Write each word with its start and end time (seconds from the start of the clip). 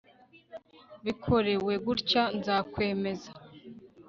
bikorewe 1.05 1.73
gutya 1.85 2.23
nzakwemeza 2.37 3.31